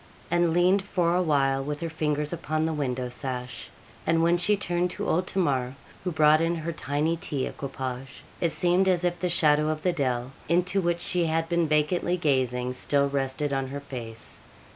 [0.31, 3.69] And leaned for a while with her fingers upon the window sash;
[4.07, 8.51] and when she turned to old Tamar, who brought in her tiny tea equipage, it
[8.51, 12.73] seemed as if the shadow of the dell, into which she had been vacantly gazing,
[12.73, 14.39] still rested on her face.